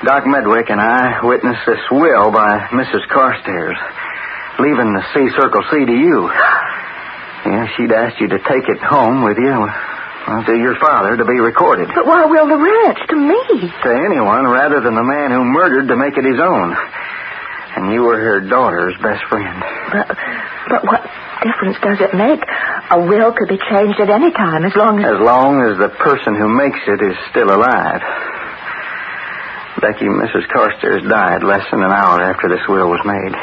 [0.04, 3.06] Doc Medwick and I witnessed this will by Mrs.
[3.08, 3.78] Carstairs,
[4.58, 6.28] leaving the C Circle C to you.
[7.46, 9.52] Yeah, she'd asked you to take it home with you,
[10.26, 11.88] well, to your father, to be recorded.
[11.94, 12.98] But why will the ranch?
[13.08, 13.68] To me?
[13.84, 16.74] To anyone rather than the man who murdered to make it his own.
[17.76, 19.62] And you were her daughter's best friend.
[19.92, 20.16] But,
[20.68, 21.02] but what
[21.42, 22.40] difference does it make?
[22.94, 25.18] A will could be changed at any time as long as.
[25.18, 28.02] As long as the person who makes it is still alive.
[29.82, 30.46] Becky, Mrs.
[30.46, 33.34] Carstairs died less than an hour after this will was made.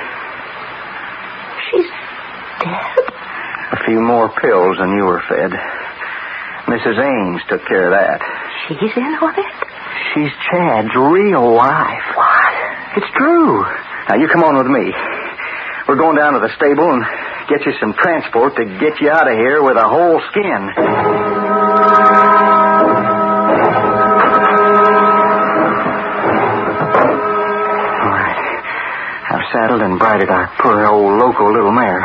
[1.68, 1.92] She's
[2.64, 3.04] dead?
[3.76, 5.52] A few more pills than you were fed.
[6.72, 6.96] Mrs.
[6.96, 8.24] Ames took care of that.
[8.68, 9.56] She's in on it?
[10.16, 12.08] She's Chad's real wife.
[12.16, 12.56] What?
[13.04, 13.68] It's true.
[14.08, 14.96] Now, you come on with me.
[15.88, 17.04] We're going down to the stable and
[17.52, 20.72] get you some transport to get you out of here with a whole skin.
[26.82, 28.40] All right.
[29.32, 32.02] I've saddled and bridled our poor old local little mare.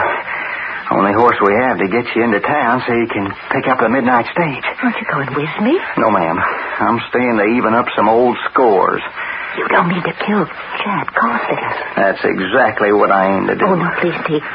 [0.90, 3.88] Only horse we have to get you into town so you can pick up the
[3.90, 4.62] midnight stage.
[4.82, 5.74] Aren't you going with me?
[5.98, 6.38] No, ma'am.
[6.38, 9.02] I'm staying to even up some old scores.
[9.58, 11.76] You don't mean to kill Chad Carstairs.
[11.96, 13.66] That's exactly what I aim to do.
[13.66, 14.46] Oh, no, please, Teague.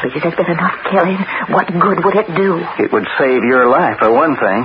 [0.00, 1.20] Please, there's been enough killing.
[1.52, 2.56] What good would it do?
[2.80, 4.60] It would save your life, for one thing.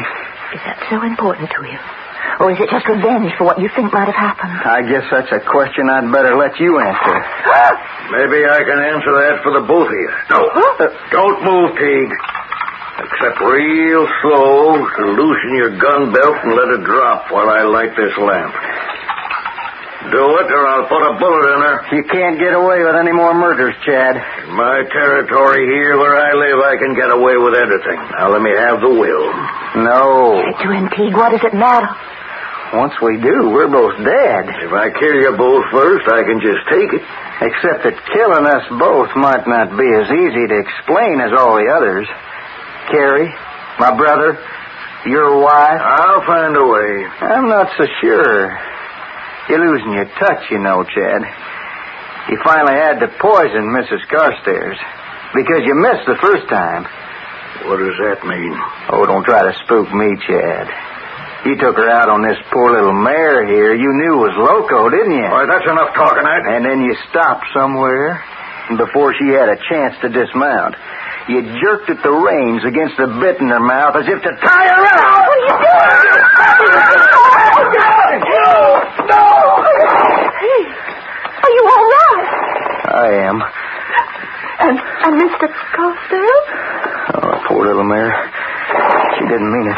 [0.56, 1.80] Is that so important to you?
[2.40, 4.52] Or is it just revenge for what you think might have happened?
[4.64, 7.16] I guess that's a question I'd better let you answer.
[8.12, 10.12] Maybe I can answer that for the both of you.
[10.32, 10.40] No.
[10.80, 12.16] Uh, don't move, Teague.
[12.96, 17.92] Except real slow to loosen your gun belt and let it drop while I light
[17.96, 18.56] this lamp.
[20.12, 21.76] Do it, or I'll put a bullet in her.
[21.98, 24.16] You can't get away with any more murders, Chad.
[24.46, 28.00] In my territory here where I live, I can get away with anything.
[28.14, 29.28] Now let me have the will.
[29.82, 30.46] No.
[30.46, 31.18] Get you Teague.
[31.18, 31.90] What does it matter?
[32.74, 34.46] Once we do, we're both dead.
[34.62, 37.04] If I kill you both first, I can just take it.
[37.42, 41.68] Except that killing us both might not be as easy to explain as all the
[41.72, 42.08] others.
[42.92, 43.34] Carrie,
[43.80, 44.38] my brother,
[45.06, 45.82] your wife.
[45.82, 47.06] I'll find a way.
[47.26, 48.75] I'm not so sure.
[49.50, 51.22] You're losing your touch, you know, Chad.
[52.30, 54.02] You finally had to poison Mrs.
[54.10, 54.78] Carstairs
[55.38, 56.84] because you missed the first time.
[57.70, 58.54] What does that mean?
[58.90, 60.66] Oh, don't try to spook me, Chad.
[61.46, 65.14] You took her out on this poor little mare here you knew was loco, didn't
[65.14, 65.30] you?
[65.30, 66.44] All right, that's enough talking, Ed.
[66.58, 68.18] And then you stopped somewhere
[68.82, 70.74] before she had a chance to dismount.
[71.30, 74.68] you jerked at the reins against the bit in her mouth as if to tie
[74.74, 75.22] her up.
[75.30, 75.86] What are you doing?
[78.26, 79.22] No!
[80.42, 82.26] Hey, are you all right?
[83.06, 83.38] I am.
[83.38, 85.46] And, and Mr.
[85.78, 86.42] Costell?
[87.22, 88.10] Oh, poor little mare.
[89.20, 89.78] She didn't mean it.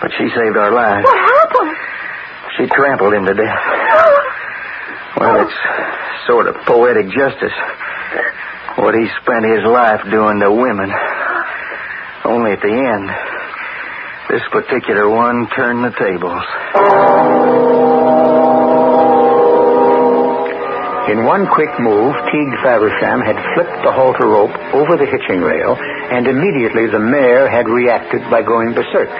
[0.00, 1.02] But she saved our lives.
[1.02, 1.74] What happened?
[2.56, 3.62] She trampled him to death.
[5.18, 5.58] Well, it's
[6.26, 7.56] sort of poetic justice.
[8.78, 10.90] What he spent his life doing to women.
[12.24, 13.10] Only at the end,
[14.30, 16.42] this particular one turned the tables.
[21.10, 25.74] In one quick move, Teague Faversham had flipped the halter rope over the hitching rail,
[26.14, 29.10] and immediately the mare had reacted by going berserk.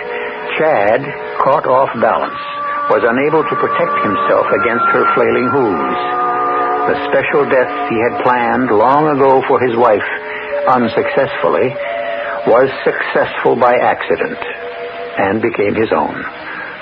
[0.59, 1.03] Chad,
[1.43, 2.39] caught off balance,
[2.87, 6.01] was unable to protect himself against her flailing hooves.
[6.87, 10.07] The special death he had planned long ago for his wife,
[10.71, 11.67] unsuccessfully,
[12.47, 14.39] was successful by accident
[15.19, 16.15] and became his own.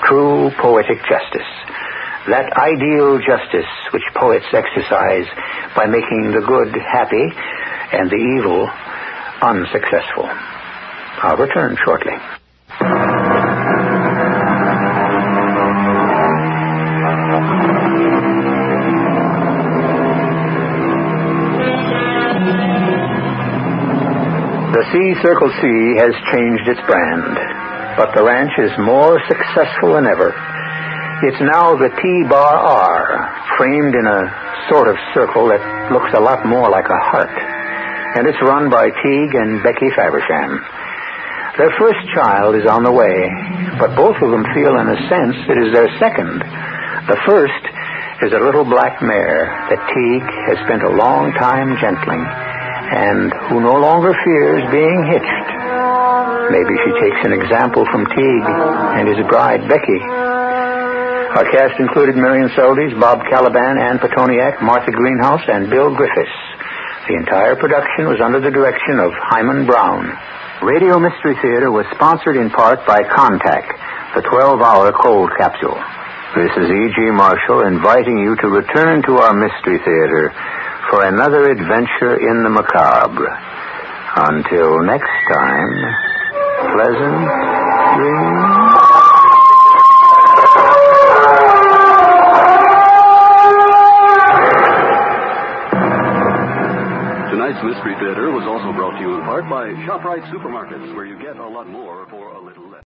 [0.05, 1.51] True poetic justice.
[2.29, 5.25] That ideal justice which poets exercise
[5.75, 7.27] by making the good happy
[7.93, 8.69] and the evil
[9.41, 10.29] unsuccessful.
[11.23, 12.13] I'll return shortly.
[24.71, 25.61] The C Circle C
[25.97, 27.35] has changed its brand,
[27.97, 30.50] but the ranch is more successful than ever.
[31.21, 34.21] It's now the T Bar R, framed in a
[34.73, 35.61] sort of circle that
[35.93, 37.37] looks a lot more like a heart.
[38.17, 40.57] And it's run by Teague and Becky Faversham.
[41.61, 43.29] Their first child is on the way,
[43.77, 46.41] but both of them feel, in a sense, it is their second.
[47.05, 47.63] The first
[48.25, 52.25] is a little black mare that Teague has spent a long time gentling
[52.97, 55.49] and who no longer fears being hitched.
[56.49, 58.49] Maybe she takes an example from Teague
[58.97, 60.30] and his bride, Becky.
[61.31, 66.33] Our cast included Marian Seldes, Bob Kaliban, Ann Pitoniak, Martha Greenhouse, and Bill Griffis.
[67.07, 70.11] The entire production was under the direction of Himan Brown.
[70.61, 73.65] Radio Mystery Theater was sponsored in part by Contac,
[74.13, 75.79] the 12-hour cold capsule.
[76.35, 76.99] This is E.G.
[77.15, 80.35] Marshall inviting you to return to our Mystery Theater
[80.91, 83.31] for another adventure in the macabre.
[84.15, 85.73] Until next time,
[86.75, 87.23] pleasant
[87.97, 88.60] dreams.
[97.71, 101.37] Mystery Theater was also brought to you in part by ShopRite Supermarkets, where you get
[101.37, 102.00] a lot more.